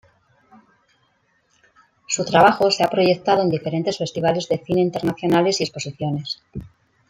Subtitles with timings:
[2.07, 6.41] Su trabajo se ha proyectado en diferentes festivales de cine internacionales y exposiciones.